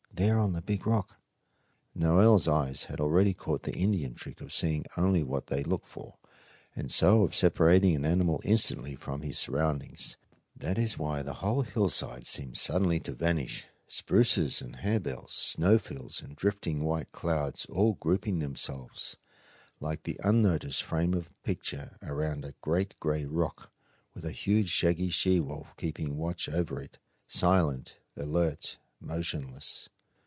there 0.13 0.37
on 0.37 0.53
the 0.53 0.61
big 0.61 0.85
rock!" 0.85 1.17
Noel's 1.95 2.47
eyes 2.47 2.83
had 2.83 2.99
already 3.01 3.33
caught 3.33 3.63
the 3.63 3.73
Indian 3.75 4.13
trick 4.13 4.39
of 4.39 4.53
seeing 4.53 4.85
only 4.95 5.23
what 5.23 5.47
they 5.47 5.63
look 5.63 5.87
for, 5.87 6.17
and 6.75 6.91
so 6.91 7.23
of 7.23 7.33
separating 7.33 7.95
an 7.95 8.05
animal 8.05 8.39
instantly 8.43 8.93
from 8.93 9.21
his 9.23 9.39
surroundings, 9.39 10.17
however 10.19 10.19
well 10.21 10.23
he 10.25 10.43
hides. 10.43 10.75
That 10.75 10.77
is 10.83 10.97
why 10.99 11.21
the 11.23 11.33
whole 11.35 11.61
hillside 11.63 12.27
seemed 12.27 12.57
suddenly 12.59 12.99
to 12.99 13.13
vanish, 13.13 13.65
spruces 13.87 14.61
and 14.61 14.75
harebells, 14.75 15.31
snow 15.33 15.79
fields 15.79 16.21
and 16.21 16.35
drifting 16.35 16.83
white 16.83 17.11
clouds 17.11 17.65
all 17.65 17.93
grouping 17.93 18.37
themselves, 18.37 19.17
like 19.79 20.03
the 20.03 20.19
unnoticed 20.23 20.83
frame 20.83 21.15
of 21.15 21.27
a 21.29 21.33
picture, 21.45 21.97
around 22.03 22.45
a 22.45 22.53
great 22.61 22.93
gray 22.99 23.25
rock 23.25 23.71
with 24.13 24.23
a 24.23 24.31
huge 24.31 24.69
shaggy 24.69 25.09
she 25.09 25.39
wolf 25.39 25.73
keeping 25.77 26.15
watch 26.15 26.47
over 26.47 26.79
it, 26.79 26.99
silent, 27.27 27.97
alert, 28.15 28.77
motionless. 28.99 29.89